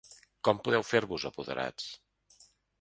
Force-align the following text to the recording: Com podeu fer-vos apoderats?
Com 0.47 0.61
podeu 0.67 0.85
fer-vos 0.93 1.27
apoderats? 1.33 1.93